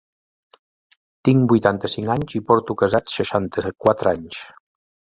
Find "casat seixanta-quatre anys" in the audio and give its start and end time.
2.83-4.43